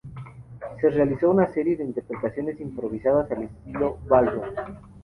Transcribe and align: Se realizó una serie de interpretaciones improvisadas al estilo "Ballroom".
Se 0.81 0.89
realizó 0.89 1.29
una 1.29 1.53
serie 1.53 1.75
de 1.77 1.83
interpretaciones 1.83 2.59
improvisadas 2.59 3.29
al 3.29 3.43
estilo 3.43 3.99
"Ballroom". 4.07 4.49